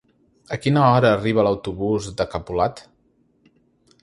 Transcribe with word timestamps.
A 0.55 0.57
quina 0.63 0.85
hora 0.93 1.11
arriba 1.17 1.45
l'autobús 1.49 2.09
de 2.23 2.29
Capolat? 2.33 2.83